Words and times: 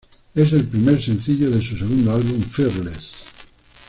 Es 0.33 0.51
el 0.51 0.65
primer 0.67 0.99
sencillo 0.99 1.51
de 1.51 1.59
su 1.63 1.77
segundo 1.77 2.13
álbum, 2.15 2.41
Fearless. 2.41 3.31